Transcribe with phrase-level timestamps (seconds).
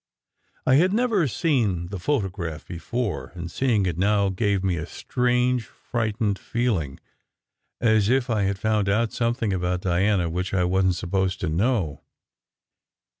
[0.65, 5.67] I had never seen the photograph before, and seeing it now gave me a strange
[5.67, 6.99] frightened feeling,
[7.79, 11.49] as if I had found out something about Diana which I wasn t supposed to
[11.49, 12.01] know.